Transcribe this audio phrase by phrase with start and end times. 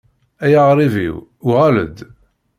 [0.43, 1.15] Ay aɣṛib-iw,
[1.49, 1.97] uɣal-d.